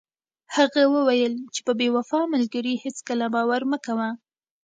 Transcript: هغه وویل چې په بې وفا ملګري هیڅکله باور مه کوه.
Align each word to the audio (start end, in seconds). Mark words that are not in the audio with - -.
هغه 0.55 0.81
وویل 0.95 1.33
چې 1.53 1.59
په 1.67 1.71
بې 1.79 1.87
وفا 1.95 2.21
ملګري 2.33 2.73
هیڅکله 2.83 3.25
باور 3.35 3.61
مه 3.71 3.77
کوه. 3.85 4.09